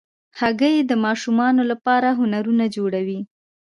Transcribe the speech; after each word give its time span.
هګۍ 0.39 0.75
د 0.83 0.91
ماشومانو 1.05 1.61
لپاره 1.71 2.09
هنرونه 2.19 2.65
جوړوي. 2.75 3.19